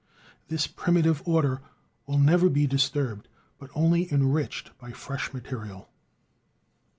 [0.47, 1.61] This primitive order
[2.07, 3.27] will never be disturbed,
[3.59, 5.89] but only enriched by fresh material.